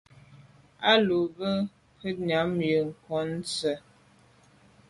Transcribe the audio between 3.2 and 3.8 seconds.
nse’e.